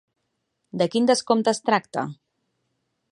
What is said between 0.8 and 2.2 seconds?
De quin descompte es tracta?